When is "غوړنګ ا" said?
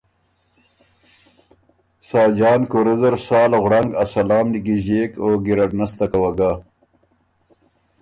3.61-4.03